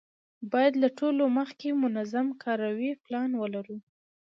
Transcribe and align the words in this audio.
باید 0.51 0.73
له 0.83 0.89
ټولو 0.99 1.23
مخکې 1.37 1.67
منظم 1.83 2.27
کاري 2.43 2.89
پلان 3.03 3.29
ولرو. 3.37 3.77